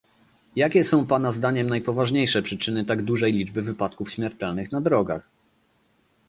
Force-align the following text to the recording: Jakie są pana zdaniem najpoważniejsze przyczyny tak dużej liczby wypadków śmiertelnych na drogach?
Jakie 0.55 0.83
są 0.83 1.05
pana 1.07 1.31
zdaniem 1.31 1.67
najpoważniejsze 1.69 2.41
przyczyny 2.41 2.85
tak 2.85 3.01
dużej 3.01 3.33
liczby 3.33 3.61
wypadków 3.61 4.11
śmiertelnych 4.11 4.71
na 4.71 4.81
drogach? 4.81 5.29